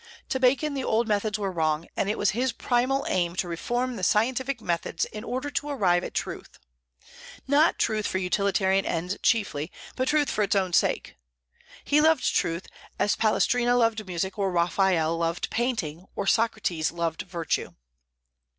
To 0.29 0.39
Bacon 0.39 0.73
the 0.73 0.83
old 0.83 1.07
methods 1.07 1.37
were 1.37 1.51
wrong, 1.51 1.87
and 1.95 2.09
it 2.09 2.17
was 2.17 2.31
his 2.31 2.51
primal 2.51 3.05
aim 3.07 3.35
to 3.35 3.47
reform 3.47 3.97
the 3.97 4.03
scientific 4.03 4.59
methods 4.59 5.05
in 5.05 5.23
order 5.23 5.51
to 5.51 5.69
arrive 5.69 6.03
at 6.03 6.15
truth; 6.15 6.57
not 7.47 7.77
truth 7.77 8.07
for 8.07 8.17
utilitarian 8.17 8.83
ends 8.83 9.15
chiefly, 9.21 9.71
but 9.95 10.07
truth 10.07 10.31
for 10.31 10.41
its 10.43 10.55
own 10.55 10.73
sake. 10.73 11.17
He 11.83 12.01
loved 12.01 12.33
truth 12.33 12.65
as 12.97 13.15
Palestrina 13.15 13.75
loved 13.77 14.07
music, 14.07 14.39
or 14.39 14.51
Raphael 14.51 15.19
loved 15.19 15.51
painting, 15.51 16.07
or 16.15 16.25
Socrates 16.25 16.91
loved 16.91 17.21
virtue. 17.21 17.75